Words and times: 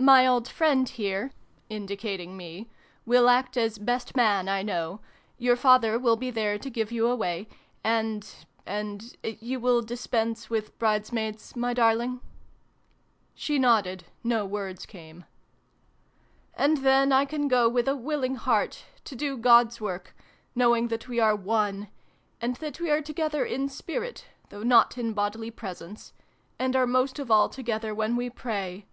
My 0.00 0.26
old 0.26 0.48
friend 0.48 0.88
here," 0.88 1.32
indicating 1.68 2.34
me," 2.34 2.70
will 3.04 3.28
act 3.28 3.58
as' 3.58 3.76
Best 3.78 4.16
Man,' 4.16 4.48
I 4.48 4.62
know: 4.62 5.00
your 5.36 5.54
father 5.54 5.98
will 5.98 6.16
be 6.16 6.30
there 6.30 6.56
to 6.58 6.70
give 6.70 6.90
you 6.90 7.06
away: 7.06 7.46
and 7.84 8.26
and 8.64 9.14
you 9.22 9.60
will 9.60 9.82
dispense 9.82 10.48
with 10.48 10.78
bride's 10.78 11.12
maids, 11.12 11.54
my 11.54 11.74
darling?" 11.74 12.22
She 13.34 13.58
nodded: 13.58 14.04
no 14.24 14.46
words 14.46 14.86
came." 14.86 15.26
And 16.54 16.78
then 16.78 17.12
I 17.12 17.26
can 17.26 17.46
go 17.46 17.68
with 17.68 17.86
a 17.86 17.94
willing 17.94 18.36
heart 18.36 18.86
to 19.04 19.14
do 19.14 19.36
God's 19.36 19.78
work 19.78 20.16
knowing 20.54 20.88
that 20.88 21.06
we 21.06 21.20
are 21.20 21.36
one 21.36 21.88
and 22.40 22.56
that 22.56 22.80
we 22.80 22.90
are 22.90 23.02
together 23.02 23.44
in 23.44 23.68
spirit, 23.68 24.24
though 24.48 24.62
not 24.62 24.96
in 24.96 25.12
bodily 25.12 25.50
presence 25.50 26.14
and 26.58 26.74
are 26.74 26.86
most 26.86 27.18
of 27.18 27.30
all 27.30 27.50
together 27.50 27.94
when 27.94 28.16
we 28.16 28.30
pray! 28.30 28.86